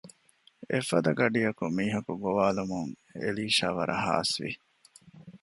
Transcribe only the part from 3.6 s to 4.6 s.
ވަރަށް ހާސްވި